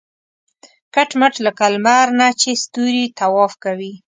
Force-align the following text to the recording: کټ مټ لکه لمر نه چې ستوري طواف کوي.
کټ 0.95 1.09
مټ 1.19 1.33
لکه 1.45 1.65
لمر 1.73 2.07
نه 2.19 2.27
چې 2.39 2.49
ستوري 2.63 3.05
طواف 3.19 3.53
کوي. 3.63 3.93